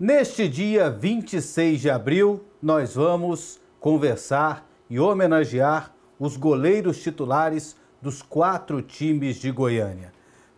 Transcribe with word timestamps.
Neste 0.00 0.48
dia 0.48 0.88
26 0.88 1.80
de 1.80 1.90
abril, 1.90 2.44
nós 2.62 2.94
vamos 2.94 3.58
conversar 3.80 4.64
e 4.88 5.00
homenagear 5.00 5.92
os 6.20 6.36
goleiros 6.36 7.02
titulares 7.02 7.74
dos 8.00 8.22
quatro 8.22 8.80
times 8.80 9.40
de 9.40 9.50
Goiânia. 9.50 10.12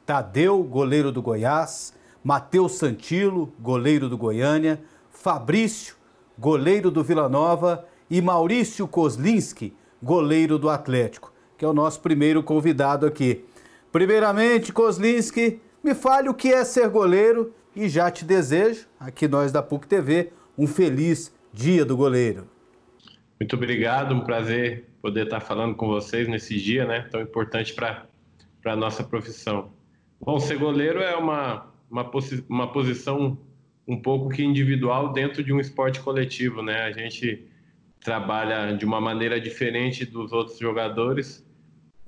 Tadeu, 0.05 0.63
goleiro 0.63 1.11
do 1.11 1.23
Goiás, 1.23 1.95
Matheus 2.23 2.73
Santilo, 2.73 3.51
goleiro 3.59 4.11
do 4.11 4.19
Goiânia, 4.19 4.79
Fabrício, 5.09 5.95
goleiro 6.39 6.91
do 6.91 7.03
Vila 7.03 7.27
Nova 7.27 7.87
e 8.11 8.21
Maurício 8.21 8.87
Kozlinski, 8.87 9.75
goleiro 10.03 10.59
do 10.59 10.69
Atlético, 10.69 11.33
que 11.57 11.65
é 11.65 11.69
o 11.69 11.73
nosso 11.73 12.03
primeiro 12.03 12.43
convidado 12.43 13.07
aqui. 13.07 13.43
Primeiramente, 13.91 14.71
Kozlinski, 14.71 15.63
me 15.83 15.95
fale 15.95 16.29
o 16.29 16.35
que 16.35 16.53
é 16.53 16.63
ser 16.63 16.91
goleiro 16.91 17.55
e 17.75 17.89
já 17.89 18.11
te 18.11 18.25
desejo, 18.25 18.87
aqui 18.99 19.29
nós 19.29 19.53
da 19.53 19.63
PUC 19.63 19.87
TV, 19.87 20.33
um 20.57 20.67
feliz 20.67 21.35
Dia 21.53 21.85
do 21.85 21.97
Goleiro. 21.97 22.49
Muito 23.41 23.57
obrigado, 23.57 24.15
um 24.15 24.21
prazer 24.21 24.89
poder 25.01 25.25
estar 25.25 25.41
falando 25.41 25.75
com 25.75 25.87
vocês 25.87 26.29
nesse 26.29 26.57
dia, 26.61 26.85
né, 26.85 27.09
tão 27.11 27.21
importante 27.21 27.75
para 27.75 28.07
a 28.65 28.77
nossa 28.77 29.03
profissão. 29.03 29.73
Bom, 30.21 30.39
ser 30.39 30.59
goleiro 30.59 31.01
é 31.01 31.17
uma, 31.17 31.73
uma, 31.91 32.05
posi 32.05 32.45
uma 32.49 32.71
posição 32.71 33.39
um 33.89 34.01
pouco 34.01 34.29
que 34.29 34.43
individual 34.43 35.13
dentro 35.13 35.43
de 35.43 35.53
um 35.53 35.59
esporte 35.59 36.01
coletivo, 36.01 36.63
né? 36.63 36.83
A 36.83 36.93
gente 36.93 37.49
trabalha 37.99 38.77
de 38.77 38.85
uma 38.85 39.01
maneira 39.01 39.41
diferente 39.41 40.05
dos 40.05 40.31
outros 40.33 40.59
jogadores, 40.59 41.45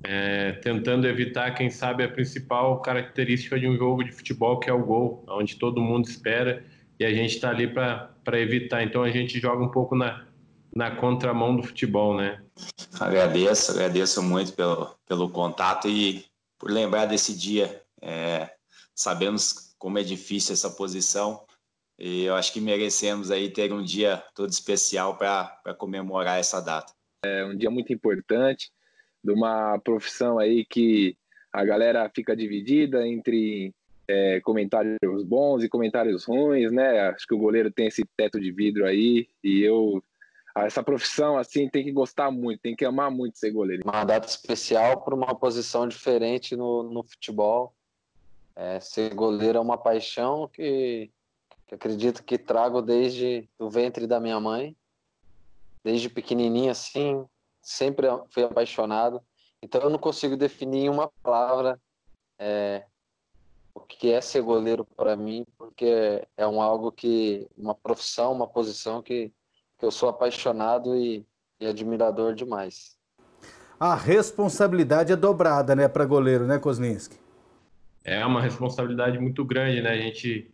é, 0.03 0.51
tentando 0.53 1.07
evitar, 1.07 1.51
quem 1.55 1.69
sabe, 1.69 2.03
a 2.03 2.09
principal 2.09 2.81
característica 2.81 3.57
de 3.57 3.67
um 3.67 3.77
jogo 3.77 4.03
de 4.03 4.11
futebol, 4.11 4.59
que 4.59 4.69
é 4.69 4.73
o 4.73 4.85
gol, 4.85 5.23
onde 5.29 5.55
todo 5.55 5.81
mundo 5.81 6.07
espera 6.07 6.65
e 6.99 7.05
a 7.05 7.13
gente 7.13 7.35
está 7.35 7.49
ali 7.49 7.67
para 7.67 8.39
evitar. 8.39 8.83
Então 8.83 9.01
a 9.01 9.09
gente 9.09 9.39
joga 9.39 9.63
um 9.63 9.71
pouco 9.71 9.95
na, 9.95 10.27
na 10.75 10.91
contramão 10.91 11.55
do 11.55 11.63
futebol, 11.63 12.17
né? 12.17 12.43
Agradeço, 12.99 13.71
agradeço 13.71 14.21
muito 14.21 14.53
pelo, 14.53 14.93
pelo 15.07 15.29
contato 15.29 15.87
e 15.87 16.25
por 16.59 16.69
lembrar 16.69 17.05
desse 17.05 17.37
dia. 17.37 17.81
É, 18.01 18.49
sabemos 18.93 19.73
como 19.77 19.97
é 19.97 20.03
difícil 20.03 20.53
essa 20.53 20.69
posição 20.69 21.45
e 21.97 22.25
eu 22.25 22.35
acho 22.35 22.51
que 22.51 22.59
merecemos 22.59 23.31
aí 23.31 23.49
ter 23.49 23.71
um 23.71 23.81
dia 23.81 24.21
todo 24.35 24.49
especial 24.49 25.17
para 25.17 25.73
comemorar 25.77 26.39
essa 26.39 26.59
data. 26.59 26.91
É 27.23 27.45
um 27.45 27.55
dia 27.55 27.71
muito 27.71 27.93
importante 27.93 28.69
de 29.23 29.31
uma 29.31 29.79
profissão 29.79 30.37
aí 30.37 30.65
que 30.65 31.15
a 31.51 31.63
galera 31.63 32.11
fica 32.13 32.35
dividida 32.35 33.07
entre 33.07 33.73
é, 34.07 34.41
comentários 34.41 35.23
bons 35.23 35.63
e 35.63 35.69
comentários 35.69 36.25
ruins, 36.25 36.71
né? 36.71 36.99
Acho 37.09 37.27
que 37.27 37.33
o 37.33 37.37
goleiro 37.37 37.71
tem 37.71 37.87
esse 37.87 38.03
teto 38.17 38.39
de 38.39 38.51
vidro 38.51 38.85
aí 38.85 39.27
e 39.43 39.61
eu 39.61 40.03
essa 40.55 40.83
profissão 40.83 41.35
assim 41.35 41.67
tem 41.67 41.83
que 41.83 41.91
gostar 41.91 42.29
muito, 42.29 42.61
tem 42.61 42.75
que 42.75 42.85
amar 42.85 43.09
muito 43.09 43.39
ser 43.39 43.51
goleiro. 43.51 43.81
Uma 43.83 44.03
data 44.03 44.27
especial 44.27 45.01
para 45.01 45.15
uma 45.15 45.33
posição 45.33 45.87
diferente 45.87 46.55
no, 46.55 46.83
no 46.83 47.03
futebol. 47.03 47.73
É, 48.55 48.79
ser 48.79 49.15
goleiro 49.15 49.57
é 49.57 49.61
uma 49.61 49.79
paixão 49.79 50.47
que, 50.47 51.09
que 51.67 51.73
acredito 51.73 52.23
que 52.23 52.37
trago 52.37 52.83
desde 52.83 53.49
o 53.57 53.67
ventre 53.67 54.05
da 54.05 54.19
minha 54.19 54.39
mãe, 54.39 54.75
desde 55.83 56.07
pequenininho 56.07 56.69
assim, 56.69 57.25
sempre 57.63 58.07
fui 58.29 58.43
apaixonado. 58.43 59.21
Então 59.61 59.81
eu 59.81 59.89
não 59.89 59.97
consigo 59.97 60.35
definir 60.35 60.85
em 60.85 60.89
uma 60.89 61.09
palavra 61.23 61.79
é, 62.37 62.83
o 63.73 63.79
que 63.79 64.11
é 64.11 64.19
ser 64.19 64.41
goleiro 64.41 64.85
para 64.85 65.15
mim, 65.15 65.45
porque 65.57 66.21
é 66.37 66.45
um 66.45 66.61
algo 66.61 66.91
que 66.91 67.47
uma 67.57 67.73
profissão, 67.73 68.33
uma 68.33 68.47
posição 68.47 69.01
que, 69.01 69.31
que 69.79 69.85
eu 69.85 69.91
sou 69.91 70.09
apaixonado 70.09 70.95
e, 70.95 71.25
e 71.59 71.65
admirador 71.65 72.35
demais. 72.35 72.97
A 73.79 73.95
responsabilidade 73.95 75.11
é 75.11 75.15
dobrada, 75.15 75.75
né, 75.75 75.87
para 75.87 76.05
goleiro, 76.05 76.45
né, 76.45 76.59
Kozlinski? 76.59 77.17
É 78.03 78.25
uma 78.25 78.41
responsabilidade 78.41 79.17
muito 79.17 79.43
grande, 79.45 79.81
né? 79.81 79.91
A 79.91 79.97
gente 79.97 80.53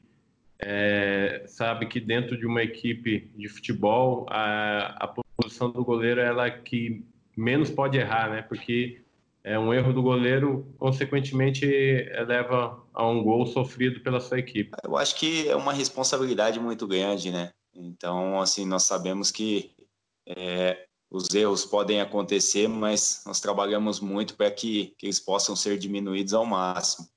é, 0.60 1.29
sabe 1.50 1.86
que 1.88 2.00
dentro 2.00 2.38
de 2.38 2.46
uma 2.46 2.64
equipe 2.64 3.32
de 3.36 3.48
futebol 3.48 4.26
a, 4.30 4.96
a 5.04 5.08
posição 5.38 5.70
do 5.70 5.84
goleiro 5.84 6.22
é 6.22 6.26
ela 6.26 6.50
que 6.50 7.04
menos 7.36 7.70
pode 7.70 7.98
errar, 7.98 8.30
né? 8.30 8.42
Porque 8.42 9.02
é 9.44 9.58
um 9.58 9.74
erro 9.74 9.94
do 9.94 10.02
goleiro, 10.02 10.68
consequentemente, 10.78 11.66
leva 12.28 12.84
a 12.94 13.08
um 13.08 13.24
gol 13.24 13.46
sofrido 13.46 14.02
pela 14.02 14.20
sua 14.20 14.40
equipe. 14.40 14.72
Eu 14.84 14.98
acho 14.98 15.16
que 15.16 15.48
é 15.48 15.56
uma 15.56 15.74
responsabilidade 15.74 16.60
muito 16.60 16.86
grande, 16.86 17.32
né? 17.32 17.52
Então, 17.74 18.40
assim, 18.42 18.66
nós 18.66 18.84
sabemos 18.84 19.32
que 19.32 19.72
é, 20.28 20.86
os 21.10 21.34
erros 21.34 21.66
podem 21.66 22.02
acontecer, 22.02 22.68
mas 22.68 23.24
nós 23.26 23.40
trabalhamos 23.40 24.00
muito 24.00 24.36
para 24.36 24.52
que, 24.52 24.94
que 24.98 25.06
eles 25.06 25.20
possam 25.20 25.56
ser 25.56 25.78
diminuídos 25.78 26.34
ao 26.34 26.46
máximo. 26.46 27.08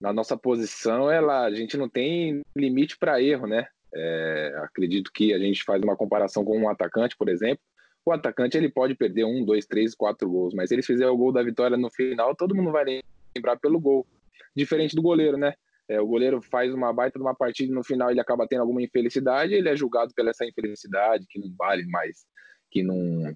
Na 0.00 0.12
nossa 0.12 0.36
posição, 0.36 1.10
ela, 1.10 1.44
a 1.44 1.54
gente 1.54 1.76
não 1.76 1.88
tem 1.88 2.42
limite 2.56 2.96
para 2.96 3.22
erro, 3.22 3.46
né? 3.46 3.66
É, 3.94 4.54
acredito 4.62 5.12
que 5.12 5.34
a 5.34 5.38
gente 5.38 5.62
faz 5.64 5.82
uma 5.82 5.96
comparação 5.96 6.44
com 6.44 6.58
um 6.58 6.68
atacante, 6.68 7.16
por 7.16 7.28
exemplo 7.28 7.62
o 8.04 8.12
atacante 8.12 8.56
ele 8.56 8.68
pode 8.68 8.94
perder 8.94 9.24
um, 9.24 9.44
dois, 9.44 9.66
três, 9.66 9.94
quatro 9.94 10.28
gols, 10.28 10.54
mas 10.54 10.68
se 10.68 10.74
ele 10.74 10.82
fizer 10.82 11.08
o 11.08 11.16
gol 11.16 11.32
da 11.32 11.42
vitória 11.42 11.76
no 11.76 11.90
final, 11.90 12.34
todo 12.34 12.54
mundo 12.54 12.72
vai 12.72 13.00
lembrar 13.34 13.56
pelo 13.56 13.80
gol. 13.80 14.06
Diferente 14.54 14.96
do 14.96 15.02
goleiro, 15.02 15.36
né? 15.36 15.54
É, 15.88 16.00
o 16.00 16.06
goleiro 16.06 16.40
faz 16.40 16.72
uma 16.72 16.92
baita 16.92 17.18
de 17.18 17.24
uma 17.24 17.34
partida 17.34 17.72
no 17.72 17.84
final 17.84 18.10
ele 18.10 18.20
acaba 18.20 18.46
tendo 18.46 18.60
alguma 18.60 18.82
infelicidade, 18.82 19.54
ele 19.54 19.68
é 19.68 19.76
julgado 19.76 20.12
pela 20.14 20.30
essa 20.30 20.44
infelicidade, 20.44 21.26
que 21.28 21.38
não 21.38 21.52
vale 21.56 21.84
mais, 21.86 22.24
que 22.70 22.82
não, 22.82 23.34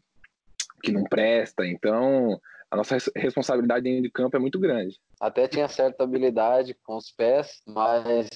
que 0.82 0.92
não 0.92 1.04
presta. 1.04 1.66
Então, 1.66 2.40
a 2.70 2.76
nossa 2.76 2.96
responsabilidade 3.14 3.84
dentro 3.84 4.02
de 4.02 4.10
campo 4.10 4.36
é 4.36 4.40
muito 4.40 4.58
grande. 4.58 4.98
Até 5.20 5.46
tinha 5.46 5.68
certa 5.68 6.04
habilidade 6.04 6.74
com 6.84 6.96
os 6.96 7.10
pés, 7.10 7.62
mas. 7.66 8.28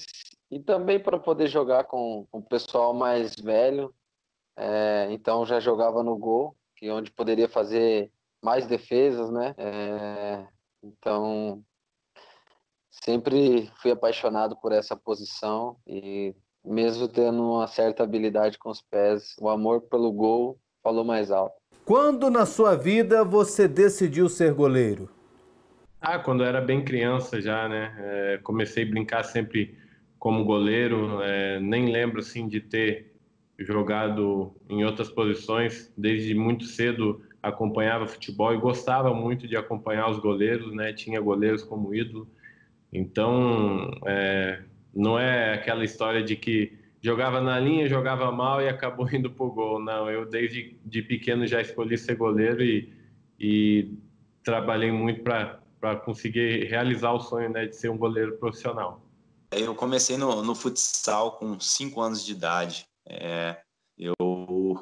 E 0.51 0.59
também 0.59 0.99
para 0.99 1.17
poder 1.17 1.47
jogar 1.47 1.85
com, 1.85 2.27
com 2.29 2.39
o 2.39 2.43
pessoal 2.43 2.93
mais 2.93 3.33
velho, 3.35 3.93
é, 4.57 5.07
então 5.09 5.45
já 5.45 5.61
jogava 5.61 6.03
no 6.03 6.17
gol, 6.17 6.55
que 6.75 6.87
é 6.87 6.93
onde 6.93 7.09
poderia 7.09 7.47
fazer 7.47 8.11
mais 8.43 8.67
defesas, 8.67 9.31
né? 9.31 9.55
É, 9.57 10.45
então 10.83 11.63
sempre 12.89 13.71
fui 13.81 13.91
apaixonado 13.91 14.57
por 14.57 14.73
essa 14.73 14.95
posição 14.95 15.77
e 15.87 16.35
mesmo 16.65 17.07
tendo 17.07 17.41
uma 17.41 17.67
certa 17.67 18.03
habilidade 18.03 18.59
com 18.59 18.69
os 18.69 18.81
pés, 18.81 19.35
o 19.39 19.49
amor 19.49 19.81
pelo 19.83 20.11
gol 20.11 20.59
falou 20.83 21.05
mais 21.05 21.31
alto. 21.31 21.55
Quando 21.85 22.29
na 22.29 22.45
sua 22.45 22.75
vida 22.75 23.23
você 23.23 23.67
decidiu 23.67 24.27
ser 24.27 24.53
goleiro? 24.53 25.09
Ah, 25.99 26.19
quando 26.19 26.43
eu 26.43 26.47
era 26.47 26.59
bem 26.59 26.83
criança 26.83 27.39
já, 27.39 27.69
né? 27.69 27.95
É, 27.97 28.37
comecei 28.39 28.83
a 28.83 28.89
brincar 28.89 29.23
sempre 29.23 29.77
como 30.21 30.45
goleiro. 30.45 31.19
É, 31.23 31.59
nem 31.59 31.91
lembro 31.91 32.19
assim 32.19 32.47
de 32.47 32.61
ter 32.61 33.11
jogado 33.57 34.55
em 34.69 34.85
outras 34.85 35.09
posições, 35.09 35.91
desde 35.97 36.35
muito 36.35 36.65
cedo 36.65 37.23
acompanhava 37.41 38.07
futebol 38.07 38.53
e 38.53 38.57
gostava 38.57 39.15
muito 39.15 39.47
de 39.47 39.57
acompanhar 39.57 40.07
os 40.11 40.19
goleiros, 40.19 40.71
né? 40.75 40.93
Tinha 40.93 41.19
goleiros 41.19 41.63
como 41.63 41.93
ídolo. 41.93 42.29
Então, 42.93 43.89
é, 44.05 44.61
não 44.93 45.17
é 45.17 45.55
aquela 45.55 45.83
história 45.83 46.21
de 46.21 46.35
que 46.35 46.77
jogava 47.01 47.41
na 47.41 47.59
linha, 47.59 47.89
jogava 47.89 48.31
mal 48.31 48.61
e 48.61 48.69
acabou 48.69 49.09
indo 49.11 49.31
pro 49.31 49.49
gol. 49.51 49.79
Não, 49.79 50.07
eu 50.07 50.23
desde 50.29 50.77
de 50.85 51.01
pequeno 51.01 51.47
já 51.47 51.61
escolhi 51.61 51.97
ser 51.97 52.15
goleiro 52.15 52.61
e, 52.63 52.93
e 53.39 53.91
trabalhei 54.43 54.91
muito 54.91 55.23
para 55.23 55.95
conseguir 56.05 56.65
realizar 56.65 57.11
o 57.11 57.19
sonho 57.19 57.49
né, 57.49 57.65
de 57.65 57.75
ser 57.75 57.89
um 57.89 57.97
goleiro 57.97 58.37
profissional. 58.37 59.03
Eu 59.51 59.75
comecei 59.75 60.17
no, 60.17 60.41
no 60.41 60.55
futsal 60.55 61.37
com 61.37 61.59
5 61.59 61.99
anos 61.99 62.23
de 62.23 62.31
idade. 62.31 62.87
É, 63.05 63.61
eu, 63.97 64.15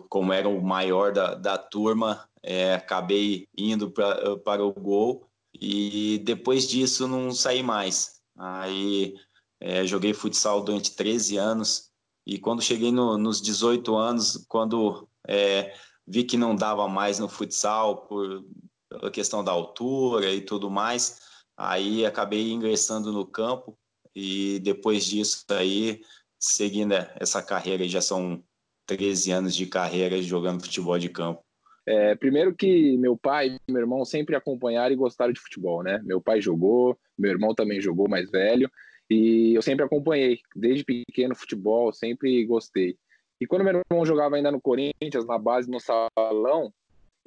como 0.09 0.31
era 0.31 0.47
o 0.47 0.61
maior 0.61 1.11
da, 1.11 1.33
da 1.33 1.57
turma, 1.57 2.29
é, 2.43 2.75
acabei 2.75 3.47
indo 3.57 3.89
pra, 3.89 4.37
para 4.37 4.63
o 4.63 4.71
gol 4.71 5.27
e 5.53 6.19
depois 6.23 6.67
disso 6.67 7.07
não 7.07 7.31
saí 7.31 7.63
mais. 7.63 8.21
Aí 8.37 9.15
é, 9.59 9.85
joguei 9.85 10.13
futsal 10.13 10.61
durante 10.63 10.95
13 10.95 11.37
anos 11.37 11.89
e 12.25 12.37
quando 12.37 12.61
cheguei 12.61 12.91
no, 12.91 13.17
nos 13.17 13.41
18 13.41 13.95
anos, 13.95 14.45
quando 14.47 15.09
é, 15.27 15.75
vi 16.05 16.23
que 16.23 16.37
não 16.37 16.55
dava 16.55 16.87
mais 16.87 17.17
no 17.17 17.27
futsal 17.27 18.05
por 18.07 18.45
pela 18.89 19.11
questão 19.11 19.43
da 19.43 19.51
altura 19.51 20.33
e 20.33 20.41
tudo 20.41 20.69
mais, 20.69 21.19
aí 21.55 22.05
acabei 22.05 22.51
ingressando 22.51 23.11
no 23.13 23.23
campo 23.23 23.77
e 24.19 24.59
depois 24.59 25.05
disso 25.05 25.45
aí 25.49 26.01
seguindo 26.39 26.93
essa 27.19 27.43
carreira, 27.43 27.87
já 27.87 28.01
são 28.01 28.41
13 28.85 29.31
anos 29.31 29.55
de 29.55 29.65
carreira 29.65 30.21
jogando 30.21 30.63
futebol 30.63 30.97
de 30.97 31.09
campo. 31.09 31.43
É, 31.85 32.15
primeiro 32.15 32.55
que 32.55 32.97
meu 32.97 33.17
pai 33.17 33.57
e 33.67 33.71
meu 33.71 33.81
irmão 33.81 34.05
sempre 34.05 34.35
acompanharam 34.35 34.93
e 34.93 34.97
gostaram 34.97 35.33
de 35.33 35.39
futebol, 35.39 35.83
né? 35.83 35.99
Meu 36.03 36.21
pai 36.21 36.41
jogou, 36.41 36.97
meu 37.17 37.31
irmão 37.31 37.53
também 37.55 37.81
jogou 37.81 38.07
mais 38.07 38.29
velho, 38.29 38.69
E 39.09 39.55
eu 39.55 39.61
sempre 39.61 39.83
acompanhei, 39.83 40.39
desde 40.55 40.83
pequeno, 40.83 41.35
futebol, 41.35 41.91
sempre 41.91 42.45
gostei. 42.45 42.95
E 43.41 43.47
quando 43.47 43.63
meu 43.63 43.81
irmão 43.89 44.05
jogava 44.05 44.35
ainda 44.35 44.51
no 44.51 44.61
Corinthians, 44.61 45.25
na 45.25 45.37
base, 45.37 45.69
no 45.69 45.79
salão, 45.79 46.71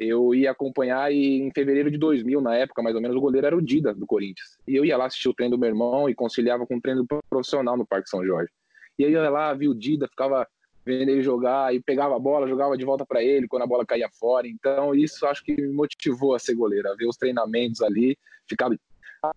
eu 0.06 0.34
ia 0.34 0.50
acompanhar 0.50 1.12
e 1.12 1.40
em 1.40 1.50
fevereiro 1.52 1.90
de 1.90 1.99
2000, 1.99 2.40
na 2.40 2.54
época, 2.56 2.82
mais 2.82 2.94
ou 2.94 3.02
menos, 3.02 3.16
o 3.16 3.20
goleiro 3.20 3.46
era 3.46 3.56
o 3.56 3.62
Dida, 3.62 3.94
do 3.94 4.06
Corinthians. 4.06 4.58
E 4.66 4.75
eu 4.75 4.84
ia 4.84 4.96
lá 4.96 5.06
assistir 5.06 5.28
o 5.28 5.34
treino 5.34 5.56
do 5.56 5.60
meu 5.60 5.69
irmão 5.69 6.08
e 6.08 6.14
conciliava 6.14 6.66
com 6.66 6.76
o 6.76 6.81
treino 6.81 7.06
profissional 7.28 7.76
no 7.76 7.87
Parque 7.87 8.08
São 8.08 8.25
Jorge. 8.25 8.50
E 8.99 9.04
aí 9.04 9.12
eu 9.12 9.22
ia 9.22 9.31
lá, 9.31 9.52
via 9.54 9.70
o 9.70 9.75
Dida, 9.75 10.06
ficava 10.08 10.46
vendo 10.84 11.10
ele 11.10 11.22
jogar 11.22 11.75
e 11.75 11.81
pegava 11.81 12.16
a 12.16 12.19
bola, 12.19 12.49
jogava 12.49 12.76
de 12.76 12.84
volta 12.84 13.06
para 13.06 13.22
ele 13.22 13.49
quando 13.49 13.62
a 13.62 13.66
bola 13.66 13.87
caía 13.87 14.08
fora. 14.19 14.46
Então, 14.46 14.94
isso 14.94 15.26
acho 15.26 15.44
que 15.44 15.54
me 15.54 15.72
motivou 15.72 16.34
a 16.34 16.38
ser 16.38 16.54
goleiro, 16.54 16.88
a 16.90 16.94
ver 16.94 17.06
os 17.06 17.16
treinamentos 17.16 17.81
ali, 17.81 18.16
ficar 18.49 18.70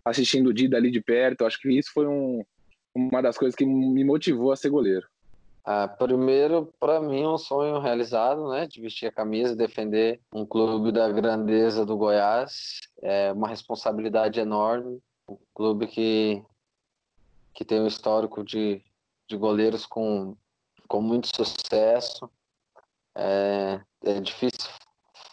assistindo 0.04 0.48
o 0.48 0.54
Dida 0.54 0.78
ali 0.78 0.92
de 0.92 1.02
perto. 1.02 1.46
Acho 1.46 1.60
que 1.60 1.70
isso 1.70 1.92
foi 1.94 2.08
um, 2.08 2.44
uma 2.96 3.22
das 3.22 3.38
coisas 3.38 3.56
que 3.56 3.66
me 3.66 4.04
motivou 4.04 4.52
a 4.52 4.56
ser 4.56 4.70
goleiro. 4.70 5.06
Ah, 5.68 5.88
primeiro, 5.88 6.72
para 6.80 7.02
mim, 7.02 7.24
é 7.24 7.28
um 7.28 7.40
sonho 7.40 7.80
realizado, 7.80 8.50
né? 8.50 8.68
De 8.68 8.80
vestir 8.80 9.08
a 9.08 9.12
camisa 9.12 9.56
defender 9.56 10.22
um 10.32 10.46
clube 10.46 10.92
da 10.92 11.12
grandeza 11.12 11.84
do 11.84 11.98
Goiás. 11.98 12.82
É 13.02 13.32
uma 13.32 13.48
responsabilidade 13.48 14.40
enorme. 14.40 15.02
Um 15.28 15.38
clube 15.56 15.88
que, 15.88 16.44
que 17.52 17.66
tem 17.66 17.82
um 17.82 17.88
histórico 17.88 18.44
de, 18.44 18.80
de 19.28 19.36
goleiros 19.36 19.88
com, 19.88 20.38
com 20.88 21.02
muito 21.02 21.36
sucesso. 21.36 22.30
É, 23.16 23.82
é 24.04 24.20
difícil 24.22 24.70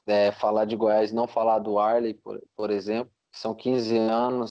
é, 0.06 0.32
falar 0.32 0.64
de 0.64 0.76
Goiás 0.76 1.12
não 1.12 1.28
falar 1.28 1.58
do 1.58 1.78
Arley, 1.78 2.14
por, 2.14 2.42
por 2.56 2.70
exemplo. 2.70 3.12
São 3.30 3.54
15 3.54 3.98
anos 3.98 4.50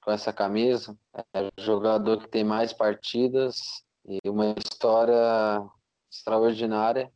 com 0.00 0.12
essa 0.12 0.32
camisa. 0.32 0.96
É 1.34 1.48
jogador 1.58 2.18
que 2.18 2.28
tem 2.28 2.44
mais 2.44 2.72
partidas 2.72 3.82
e 4.10 4.28
uma 4.28 4.54
história 4.58 5.62
extraordinária. 6.10 7.12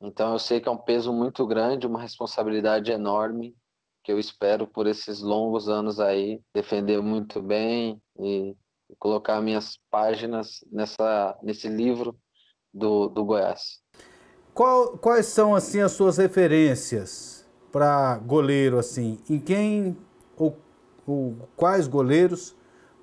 Então 0.00 0.32
eu 0.32 0.38
sei 0.38 0.60
que 0.60 0.68
é 0.68 0.72
um 0.72 0.76
peso 0.76 1.12
muito 1.12 1.46
grande, 1.46 1.86
uma 1.86 2.00
responsabilidade 2.00 2.92
enorme 2.92 3.56
que 4.04 4.12
eu 4.12 4.18
espero 4.18 4.66
por 4.66 4.86
esses 4.86 5.20
longos 5.20 5.68
anos 5.68 6.00
aí 6.00 6.40
defender 6.52 7.00
muito 7.00 7.40
bem 7.40 8.02
e 8.18 8.54
colocar 8.98 9.40
minhas 9.40 9.78
páginas 9.90 10.64
nessa 10.70 11.38
nesse 11.42 11.68
livro 11.68 12.18
do, 12.74 13.08
do 13.08 13.24
Goiás. 13.24 13.80
Qual, 14.52 14.98
quais 14.98 15.26
são 15.26 15.54
assim 15.54 15.80
as 15.80 15.92
suas 15.92 16.18
referências 16.18 17.48
para 17.70 18.18
goleiro 18.18 18.78
assim? 18.78 19.18
Em 19.30 19.38
quem 19.38 19.96
ou, 20.36 20.58
ou 21.06 21.48
quais 21.56 21.86
goleiros 21.86 22.54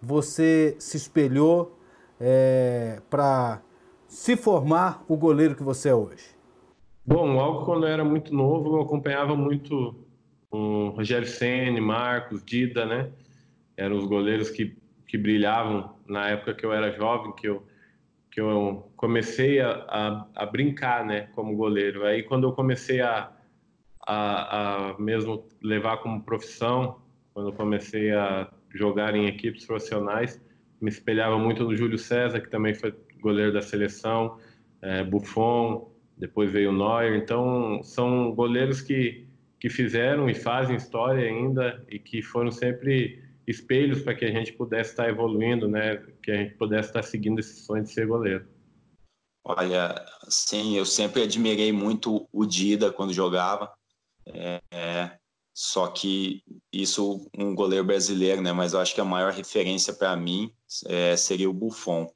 você 0.01 0.75
se 0.79 0.97
espelhou 0.97 1.78
é, 2.19 3.01
para 3.09 3.61
se 4.07 4.35
formar 4.35 5.03
o 5.07 5.15
goleiro 5.15 5.55
que 5.55 5.63
você 5.63 5.89
é 5.89 5.95
hoje? 5.95 6.35
Bom, 7.05 7.33
logo 7.33 7.65
quando 7.65 7.87
eu 7.87 7.93
era 7.93 8.03
muito 8.03 8.33
novo, 8.33 8.75
eu 8.75 8.81
acompanhava 8.81 9.35
muito 9.35 9.95
o 10.51 10.89
Rogério 10.89 11.27
Ceni, 11.27 11.79
Marcos, 11.79 12.43
Dida, 12.43 12.85
né? 12.85 13.11
Eram 13.77 13.97
os 13.97 14.05
goleiros 14.05 14.49
que, 14.49 14.77
que 15.07 15.17
brilhavam 15.17 15.95
na 16.07 16.29
época 16.29 16.53
que 16.53 16.65
eu 16.65 16.73
era 16.73 16.91
jovem, 16.91 17.33
que 17.33 17.47
eu, 17.47 17.65
que 18.31 18.41
eu 18.41 18.91
comecei 18.95 19.61
a, 19.61 19.71
a, 19.87 20.27
a 20.35 20.45
brincar, 20.45 21.05
né, 21.05 21.29
como 21.33 21.55
goleiro. 21.55 22.05
Aí 22.05 22.23
quando 22.23 22.47
eu 22.47 22.51
comecei 22.51 22.99
a, 22.99 23.31
a, 24.05 24.89
a 24.91 24.99
mesmo 24.99 25.47
levar 25.61 25.97
como 25.97 26.23
profissão, 26.23 26.99
quando 27.33 27.49
eu 27.49 27.53
comecei 27.53 28.11
a 28.11 28.49
jogar 28.73 29.15
em 29.15 29.27
equipes 29.27 29.65
profissionais, 29.65 30.41
me 30.81 30.89
espelhava 30.89 31.37
muito 31.37 31.63
no 31.63 31.75
Júlio 31.75 31.97
César, 31.97 32.39
que 32.39 32.49
também 32.49 32.73
foi 32.73 32.93
goleiro 33.21 33.51
da 33.51 33.61
seleção, 33.61 34.37
é, 34.81 35.03
Buffon, 35.03 35.91
depois 36.17 36.51
veio 36.51 36.69
o 36.69 36.73
Neuer. 36.73 37.15
Então, 37.15 37.81
são 37.83 38.33
goleiros 38.33 38.81
que, 38.81 39.27
que 39.59 39.69
fizeram 39.69 40.29
e 40.29 40.33
fazem 40.33 40.75
história 40.75 41.25
ainda 41.25 41.85
e 41.89 41.99
que 41.99 42.21
foram 42.21 42.51
sempre 42.51 43.23
espelhos 43.47 44.01
para 44.01 44.13
que 44.13 44.25
a 44.25 44.31
gente 44.31 44.53
pudesse 44.53 44.91
estar 44.91 45.09
evoluindo, 45.09 45.67
né? 45.67 45.97
Que 46.21 46.31
a 46.31 46.35
gente 46.35 46.55
pudesse 46.55 46.89
estar 46.89 47.01
seguindo 47.03 47.39
esse 47.39 47.61
sonho 47.61 47.83
de 47.83 47.89
ser 47.89 48.05
goleiro. 48.05 48.45
Olha, 49.43 49.95
sim, 50.27 50.77
eu 50.77 50.85
sempre 50.85 51.23
admirei 51.23 51.71
muito 51.71 52.27
o 52.31 52.45
Dida 52.45 52.91
quando 52.91 53.13
jogava. 53.13 53.73
É, 54.27 54.61
é, 54.71 55.11
só 55.61 55.87
que 55.87 56.41
isso 56.71 57.29
um 57.37 57.53
goleiro 57.53 57.83
brasileiro, 57.83 58.41
né? 58.41 58.53
Mas 58.53 58.71
eu 58.71 58.79
acho 58.79 58.95
que 58.95 59.01
a 59.01 59.05
maior 59.05 59.33
referência 59.33 59.93
para 59.93 60.15
mim 60.15 60.53
é, 60.85 61.17
seria 61.17 61.49
o 61.49 61.53
Buffon. 61.53 62.09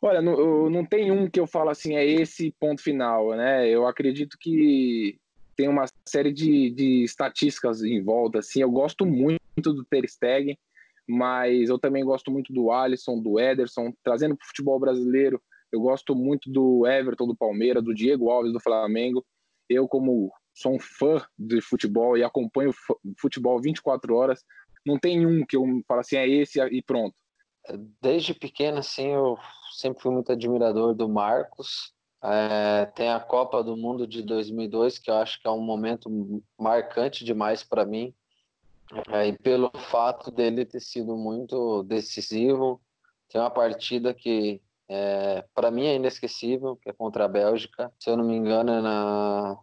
Olha, 0.00 0.22
não, 0.22 0.70
não 0.70 0.86
tem 0.86 1.10
um 1.10 1.28
que 1.28 1.40
eu 1.40 1.46
falo 1.48 1.70
assim, 1.70 1.96
é 1.96 2.06
esse 2.06 2.52
ponto 2.52 2.80
final, 2.80 3.30
né? 3.30 3.68
Eu 3.68 3.84
acredito 3.84 4.38
que 4.38 5.18
tem 5.56 5.68
uma 5.68 5.86
série 6.06 6.32
de, 6.32 6.70
de 6.70 7.02
estatísticas 7.02 7.82
em 7.82 8.00
volta, 8.00 8.38
assim. 8.38 8.62
Eu 8.62 8.70
gosto 8.70 9.04
muito 9.04 9.40
do 9.60 9.84
Ter 9.84 10.08
Stegen, 10.08 10.56
mas 11.04 11.70
eu 11.70 11.80
também 11.80 12.04
gosto 12.04 12.30
muito 12.30 12.52
do 12.52 12.70
Alisson, 12.70 13.20
do 13.20 13.40
Ederson, 13.40 13.92
trazendo 14.04 14.36
para 14.36 14.44
o 14.44 14.46
futebol 14.46 14.78
brasileiro. 14.78 15.42
Eu 15.72 15.80
gosto 15.80 16.14
muito 16.14 16.48
do 16.48 16.86
Everton, 16.86 17.26
do 17.26 17.36
Palmeiras, 17.36 17.82
do 17.82 17.92
Diego 17.92 18.30
Alves, 18.30 18.52
do 18.52 18.60
Flamengo. 18.60 19.26
Eu, 19.68 19.88
como 19.88 20.30
sou 20.58 20.74
um 20.74 20.80
fã 20.80 21.22
de 21.38 21.60
futebol 21.60 22.16
e 22.16 22.24
acompanho 22.24 22.72
futebol 23.18 23.60
24 23.60 24.14
horas. 24.14 24.44
Não 24.84 24.98
tem 24.98 25.24
um 25.26 25.44
que 25.46 25.56
eu 25.56 25.64
falo 25.86 26.00
assim, 26.00 26.16
é 26.16 26.28
esse 26.28 26.60
e 26.60 26.82
pronto. 26.82 27.14
Desde 28.00 28.34
pequeno, 28.34 28.78
assim, 28.78 29.08
eu 29.08 29.36
sempre 29.76 30.02
fui 30.02 30.12
muito 30.12 30.32
admirador 30.32 30.94
do 30.94 31.08
Marcos. 31.08 31.92
É, 32.22 32.86
tem 32.86 33.10
a 33.10 33.20
Copa 33.20 33.62
do 33.62 33.76
Mundo 33.76 34.06
de 34.06 34.22
2002, 34.22 34.98
que 34.98 35.10
eu 35.10 35.16
acho 35.16 35.40
que 35.40 35.46
é 35.46 35.50
um 35.50 35.60
momento 35.60 36.42
marcante 36.58 37.24
demais 37.24 37.62
para 37.62 37.84
mim. 37.84 38.12
É, 39.12 39.28
e 39.28 39.38
pelo 39.38 39.70
fato 39.90 40.30
dele 40.30 40.64
ter 40.64 40.80
sido 40.80 41.14
muito 41.14 41.82
decisivo, 41.84 42.80
tem 43.28 43.40
uma 43.40 43.50
partida 43.50 44.14
que 44.14 44.60
é, 44.88 45.44
para 45.54 45.70
mim 45.70 45.84
é 45.84 45.96
inesquecível, 45.96 46.76
que 46.76 46.88
é 46.88 46.92
contra 46.92 47.26
a 47.26 47.28
Bélgica. 47.28 47.92
Se 48.00 48.08
eu 48.08 48.16
não 48.16 48.24
me 48.24 48.34
engano, 48.34 48.72
é 48.72 48.80
na 48.80 49.58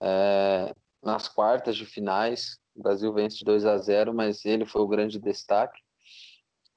é, 0.00 0.74
nas 1.02 1.28
quartas 1.28 1.76
de 1.76 1.86
finais. 1.86 2.58
O 2.74 2.82
Brasil 2.82 3.12
vence 3.12 3.38
de 3.38 3.44
2 3.44 3.64
a 3.64 3.78
0, 3.78 4.12
mas 4.12 4.44
ele 4.44 4.66
foi 4.66 4.82
o 4.82 4.88
grande 4.88 5.18
destaque. 5.18 5.80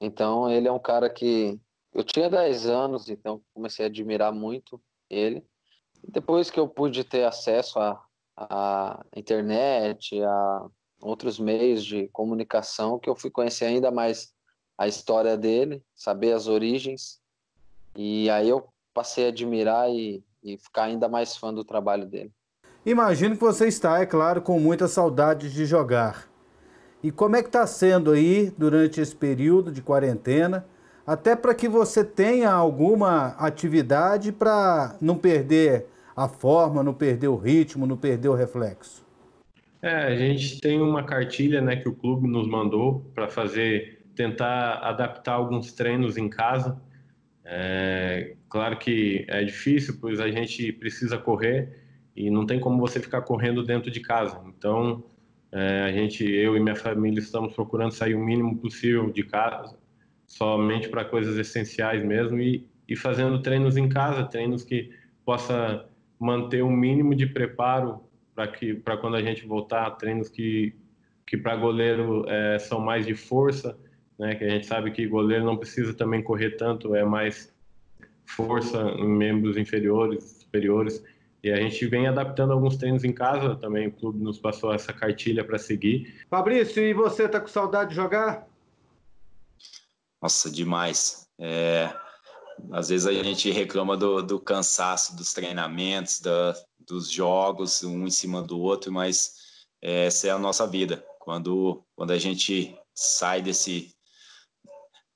Então, 0.00 0.50
ele 0.50 0.66
é 0.66 0.72
um 0.72 0.78
cara 0.78 1.10
que 1.10 1.60
eu 1.92 2.04
tinha 2.04 2.30
10 2.30 2.66
anos, 2.66 3.08
então 3.08 3.42
comecei 3.52 3.84
a 3.84 3.88
admirar 3.88 4.32
muito 4.32 4.80
ele. 5.08 5.44
E 6.02 6.10
depois 6.10 6.50
que 6.50 6.58
eu 6.58 6.68
pude 6.68 7.04
ter 7.04 7.24
acesso 7.24 7.78
à, 7.78 8.02
à 8.36 9.04
internet, 9.14 10.22
a 10.22 10.66
outros 11.02 11.38
meios 11.38 11.84
de 11.84 12.08
comunicação, 12.08 12.98
que 12.98 13.08
eu 13.08 13.16
fui 13.16 13.30
conhecer 13.30 13.64
ainda 13.66 13.90
mais 13.90 14.32
a 14.78 14.86
história 14.86 15.36
dele, 15.36 15.82
saber 15.94 16.32
as 16.32 16.46
origens. 16.46 17.20
E 17.96 18.30
aí 18.30 18.48
eu 18.48 18.72
passei 18.94 19.26
a 19.26 19.28
admirar 19.28 19.90
e, 19.90 20.24
e 20.42 20.56
ficar 20.56 20.84
ainda 20.84 21.08
mais 21.08 21.36
fã 21.36 21.52
do 21.52 21.64
trabalho 21.64 22.06
dele. 22.06 22.32
Imagino 22.84 23.34
que 23.34 23.40
você 23.42 23.68
está, 23.68 24.00
é 24.00 24.06
claro, 24.06 24.40
com 24.40 24.58
muita 24.58 24.88
saudade 24.88 25.52
de 25.52 25.66
jogar. 25.66 26.30
E 27.02 27.10
como 27.10 27.36
é 27.36 27.42
que 27.42 27.48
está 27.48 27.66
sendo 27.66 28.10
aí 28.10 28.50
durante 28.56 29.00
esse 29.00 29.14
período 29.14 29.70
de 29.70 29.82
quarentena, 29.82 30.66
até 31.06 31.36
para 31.36 31.54
que 31.54 31.68
você 31.68 32.02
tenha 32.02 32.50
alguma 32.50 33.28
atividade 33.38 34.32
para 34.32 34.96
não 35.00 35.16
perder 35.16 35.86
a 36.16 36.26
forma, 36.26 36.82
não 36.82 36.94
perder 36.94 37.28
o 37.28 37.36
ritmo, 37.36 37.86
não 37.86 37.96
perder 37.96 38.28
o 38.28 38.34
reflexo? 38.34 39.04
É, 39.82 39.94
a 39.94 40.16
gente 40.16 40.60
tem 40.60 40.80
uma 40.80 41.02
cartilha, 41.04 41.60
né, 41.60 41.76
que 41.76 41.88
o 41.88 41.94
clube 41.94 42.28
nos 42.28 42.48
mandou 42.48 43.00
para 43.14 43.28
fazer, 43.28 44.04
tentar 44.14 44.78
adaptar 44.82 45.34
alguns 45.34 45.72
treinos 45.72 46.16
em 46.16 46.28
casa. 46.28 46.80
É, 47.44 48.36
claro 48.48 48.78
que 48.78 49.24
é 49.28 49.42
difícil, 49.42 49.98
pois 50.00 50.20
a 50.20 50.30
gente 50.30 50.72
precisa 50.72 51.18
correr 51.18 51.79
e 52.26 52.30
não 52.30 52.46
tem 52.46 52.60
como 52.60 52.78
você 52.78 53.00
ficar 53.00 53.22
correndo 53.22 53.62
dentro 53.62 53.90
de 53.90 54.00
casa. 54.00 54.40
Então, 54.46 55.02
é, 55.52 55.82
a 55.82 55.92
gente, 55.92 56.24
eu 56.24 56.56
e 56.56 56.60
minha 56.60 56.76
família, 56.76 57.20
estamos 57.20 57.54
procurando 57.54 57.92
sair 57.92 58.14
o 58.14 58.20
mínimo 58.20 58.56
possível 58.58 59.10
de 59.10 59.22
casa, 59.22 59.76
somente 60.26 60.88
para 60.88 61.04
coisas 61.04 61.36
essenciais 61.36 62.04
mesmo, 62.04 62.38
e, 62.38 62.66
e 62.88 62.94
fazendo 62.94 63.40
treinos 63.42 63.76
em 63.76 63.88
casa, 63.88 64.24
treinos 64.24 64.62
que 64.62 64.90
possa 65.24 65.86
manter 66.18 66.62
um 66.62 66.70
mínimo 66.70 67.14
de 67.14 67.26
preparo 67.26 68.00
para 68.34 68.46
que 68.48 68.74
para 68.74 68.96
quando 68.96 69.16
a 69.16 69.22
gente 69.22 69.46
voltar, 69.46 69.90
treinos 69.92 70.28
que 70.28 70.74
que 71.26 71.36
para 71.36 71.54
goleiro 71.54 72.24
é, 72.28 72.58
são 72.58 72.80
mais 72.80 73.06
de 73.06 73.14
força, 73.14 73.78
né? 74.18 74.34
Que 74.34 74.42
a 74.42 74.50
gente 74.50 74.66
sabe 74.66 74.90
que 74.90 75.06
goleiro 75.06 75.44
não 75.44 75.56
precisa 75.56 75.94
também 75.94 76.22
correr 76.22 76.56
tanto, 76.56 76.94
é 76.96 77.04
mais 77.04 77.54
força 78.24 78.78
em 78.98 79.08
membros 79.08 79.56
inferiores, 79.56 80.24
superiores. 80.42 81.02
E 81.42 81.50
a 81.50 81.56
gente 81.56 81.86
vem 81.86 82.06
adaptando 82.06 82.52
alguns 82.52 82.76
treinos 82.76 83.02
em 83.02 83.12
casa 83.12 83.56
também. 83.56 83.88
O 83.88 83.92
clube 83.92 84.22
nos 84.22 84.38
passou 84.38 84.74
essa 84.74 84.92
cartilha 84.92 85.44
para 85.44 85.58
seguir. 85.58 86.24
Fabrício, 86.28 86.82
e 86.82 86.92
você 86.92 87.28
tá 87.28 87.40
com 87.40 87.48
saudade 87.48 87.90
de 87.90 87.96
jogar? 87.96 88.46
Nossa, 90.20 90.50
demais. 90.50 91.26
É, 91.38 91.90
às 92.70 92.90
vezes 92.90 93.06
a 93.06 93.12
gente 93.12 93.50
reclama 93.50 93.96
do, 93.96 94.22
do 94.22 94.38
cansaço 94.38 95.16
dos 95.16 95.32
treinamentos, 95.32 96.20
da, 96.20 96.54
dos 96.78 97.10
jogos, 97.10 97.82
um 97.82 98.06
em 98.06 98.10
cima 98.10 98.42
do 98.42 98.60
outro, 98.60 98.92
mas 98.92 99.64
é, 99.80 100.06
essa 100.06 100.28
é 100.28 100.30
a 100.30 100.38
nossa 100.38 100.66
vida. 100.66 101.02
Quando, 101.18 101.82
quando 101.96 102.10
a 102.10 102.18
gente 102.18 102.76
sai 102.94 103.40
desse, 103.40 103.94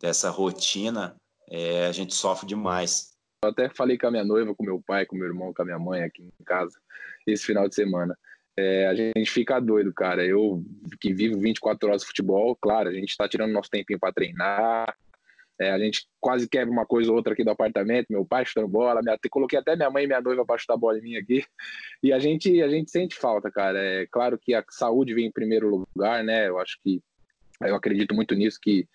dessa 0.01 0.31
rotina, 0.31 1.17
é, 1.51 1.87
a 1.87 1.93
gente 1.93 2.15
sofre 2.15 2.47
demais. 2.47 3.14
Eu 3.45 3.51
até 3.51 3.69
falei 3.69 3.99
com 3.99 4.07
a 4.07 4.11
minha 4.11 4.25
noiva, 4.25 4.55
com 4.55 4.65
meu 4.65 4.83
pai, 4.87 5.07
com 5.07 5.17
meu 5.17 5.27
irmão, 5.27 5.53
com 5.53 5.63
a 5.63 5.65
minha 5.65 5.79
mãe 5.79 6.03
aqui 6.03 6.23
em 6.23 6.45
casa, 6.45 6.79
esse 7.27 7.45
final 7.45 7.69
de 7.69 7.75
semana. 7.75 8.17
É, 8.57 8.87
a 8.87 8.95
gente 8.95 9.31
fica 9.31 9.61
doido, 9.61 9.93
cara. 9.93 10.25
Eu 10.25 10.65
que 11.01 11.13
vivo 11.13 11.39
24 11.39 11.89
horas 11.89 12.03
de 12.03 12.09
futebol, 12.09 12.57
claro, 12.57 12.89
a 12.89 12.93
gente 12.93 13.11
está 13.11 13.29
tirando 13.29 13.53
nosso 13.53 13.71
tempinho 13.71 13.99
para 13.99 14.13
treinar. 14.13 14.97
É, 15.61 15.71
a 15.71 15.79
gente 15.79 16.09
quase 16.21 16.49
quebra 16.49 16.73
uma 16.73 16.85
coisa 16.85 17.11
ou 17.11 17.17
outra 17.17 17.33
aqui 17.33 17.45
do 17.45 17.51
apartamento. 17.51 18.07
Meu 18.11 18.25
pai 18.25 18.45
chutando 18.45 18.69
bola, 18.69 19.01
minha, 19.03 19.17
coloquei 19.31 19.59
até 19.59 19.77
minha 19.77 19.91
mãe 19.91 20.05
e 20.05 20.07
minha 20.07 20.21
noiva 20.21 20.45
para 20.45 20.59
chutar 20.59 20.77
bola 20.77 20.99
em 20.99 21.03
mim 21.03 21.17
aqui. 21.17 21.45
E 22.03 22.13
a 22.13 22.19
gente, 22.19 22.61
a 22.63 22.69
gente 22.69 22.91
sente 22.91 23.15
falta, 23.17 23.51
cara. 23.51 23.79
É 23.79 24.07
claro 24.07 24.39
que 24.39 24.55
a 24.55 24.65
saúde 24.69 25.15
vem 25.15 25.27
em 25.27 25.33
primeiro 25.33 25.87
lugar, 25.95 26.25
né? 26.25 26.49
Eu 26.49 26.59
acho 26.59 26.79
que 26.83 27.01
eu 27.61 27.75
acredito 27.75 28.15
muito 28.15 28.35
nisso 28.35 28.59
que 28.61 28.89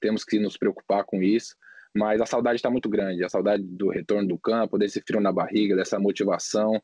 temos 0.00 0.24
que 0.24 0.38
nos 0.38 0.56
preocupar 0.56 1.04
com 1.04 1.22
isso. 1.22 1.54
Mas 1.94 2.20
a 2.20 2.26
saudade 2.26 2.56
está 2.56 2.70
muito 2.70 2.88
grande, 2.88 3.24
a 3.24 3.28
saudade 3.28 3.62
do 3.62 3.88
retorno 3.88 4.28
do 4.28 4.38
campo, 4.38 4.78
desse 4.78 5.00
frio 5.00 5.20
na 5.20 5.32
barriga, 5.32 5.76
dessa 5.76 5.98
motivação. 5.98 6.80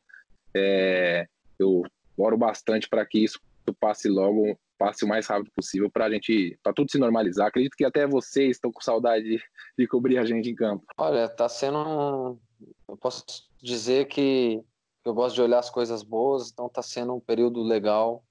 É, 0.55 1.27
eu 1.59 1.83
oro 2.17 2.37
bastante 2.37 2.89
para 2.89 3.05
que 3.05 3.23
isso 3.23 3.39
passe 3.79 4.07
logo, 4.07 4.57
passe 4.77 5.05
o 5.05 5.07
mais 5.07 5.27
rápido 5.27 5.51
possível 5.55 5.89
para 5.89 6.05
a 6.05 6.09
gente, 6.09 6.57
para 6.61 6.73
tudo 6.73 6.91
se 6.91 6.97
normalizar. 6.97 7.47
Acredito 7.47 7.75
que 7.75 7.85
até 7.85 8.05
vocês 8.07 8.51
estão 8.51 8.71
com 8.71 8.81
saudade 8.81 9.23
de, 9.23 9.41
de 9.77 9.87
cobrir 9.87 10.17
a 10.17 10.25
gente 10.25 10.49
em 10.49 10.55
campo. 10.55 10.85
Olha, 10.97 11.25
está 11.25 11.47
sendo, 11.49 12.37
eu 12.87 12.97
posso 12.97 13.23
dizer 13.61 14.07
que 14.07 14.61
eu 15.03 15.13
gosto 15.13 15.35
de 15.35 15.41
olhar 15.41 15.59
as 15.59 15.69
coisas 15.69 16.03
boas, 16.03 16.51
então 16.51 16.67
está 16.67 16.81
sendo 16.81 17.15
um 17.15 17.19
período 17.19 17.61
legal 17.61 18.23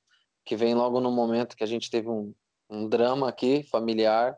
que 0.45 0.57
vem 0.57 0.75
logo 0.75 1.01
no 1.01 1.11
momento 1.11 1.57
que 1.57 1.65
a 1.65 1.67
gente 1.67 1.91
teve 1.91 2.09
um, 2.09 2.35
um 2.69 2.89
drama 2.89 3.29
aqui 3.29 3.63
familiar, 3.63 4.37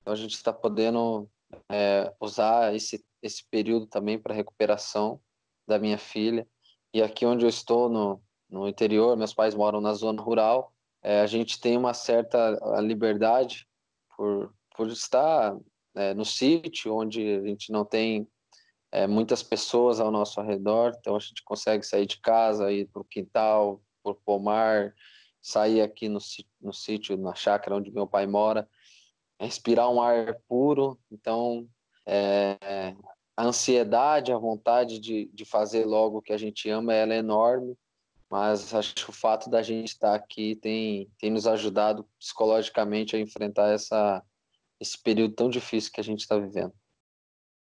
então 0.00 0.12
a 0.12 0.16
gente 0.16 0.34
está 0.34 0.52
podendo 0.52 1.28
é, 1.70 2.12
usar 2.20 2.74
esse 2.74 3.04
esse 3.20 3.44
período 3.50 3.86
também 3.86 4.16
para 4.16 4.32
recuperação 4.32 5.20
da 5.66 5.76
minha 5.76 5.98
filha. 5.98 6.46
E 6.94 7.02
aqui 7.02 7.26
onde 7.26 7.44
eu 7.44 7.48
estou 7.48 7.88
no 7.88 8.22
no 8.48 8.66
interior, 8.66 9.16
meus 9.16 9.34
pais 9.34 9.54
moram 9.54 9.80
na 9.80 9.92
zona 9.92 10.22
rural, 10.22 10.72
é, 11.02 11.20
a 11.20 11.26
gente 11.26 11.60
tem 11.60 11.76
uma 11.76 11.92
certa 11.92 12.58
liberdade 12.80 13.68
por, 14.16 14.52
por 14.74 14.88
estar 14.88 15.56
é, 15.94 16.14
no 16.14 16.24
sítio, 16.24 16.94
onde 16.94 17.36
a 17.36 17.46
gente 17.46 17.70
não 17.70 17.84
tem 17.84 18.26
é, 18.90 19.06
muitas 19.06 19.42
pessoas 19.42 20.00
ao 20.00 20.10
nosso 20.10 20.40
redor, 20.40 20.94
então 20.98 21.14
a 21.14 21.20
gente 21.20 21.42
consegue 21.44 21.84
sair 21.84 22.06
de 22.06 22.18
casa, 22.20 22.72
ir 22.72 22.88
para 22.88 23.02
o 23.02 23.04
quintal, 23.04 23.82
por 24.02 24.14
pomar, 24.24 24.94
sair 25.42 25.82
aqui 25.82 26.08
no, 26.08 26.18
no 26.60 26.72
sítio, 26.72 27.16
na 27.16 27.34
chácara 27.34 27.76
onde 27.76 27.92
meu 27.92 28.06
pai 28.06 28.26
mora, 28.26 28.68
respirar 29.38 29.90
um 29.90 30.00
ar 30.00 30.36
puro, 30.48 30.98
então 31.10 31.68
é, 32.06 32.94
a 33.36 33.44
ansiedade, 33.44 34.32
a 34.32 34.38
vontade 34.38 34.98
de, 34.98 35.30
de 35.32 35.44
fazer 35.44 35.84
logo 35.84 36.18
o 36.18 36.22
que 36.22 36.32
a 36.32 36.38
gente 36.38 36.68
ama, 36.68 36.92
ela 36.92 37.14
é 37.14 37.18
enorme, 37.18 37.76
mas 38.30 38.74
acho 38.74 38.94
que 38.94 39.08
o 39.08 39.12
fato 39.12 39.48
da 39.48 39.62
gente 39.62 39.88
estar 39.88 40.14
aqui 40.14 40.56
tem, 40.56 41.10
tem 41.18 41.30
nos 41.30 41.46
ajudado 41.46 42.06
psicologicamente 42.18 43.16
a 43.16 43.20
enfrentar 43.20 43.70
essa, 43.72 44.22
esse 44.80 45.00
período 45.00 45.34
tão 45.34 45.48
difícil 45.48 45.92
que 45.92 46.00
a 46.00 46.04
gente 46.04 46.20
está 46.20 46.36
vivendo. 46.38 46.72